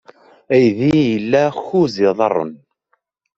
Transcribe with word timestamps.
Aydi 0.53 0.91
ila 1.17 1.43
kuẓ 1.65 1.93
n 1.97 1.99
yiḍarren. 2.01 2.51